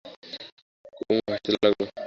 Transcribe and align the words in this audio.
কুমু 0.95 1.15
হাসতে 1.27 1.49
লাগল। 1.53 1.81